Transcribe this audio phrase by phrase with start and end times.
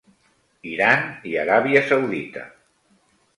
[0.71, 2.47] Iran i Aràbia Saudita.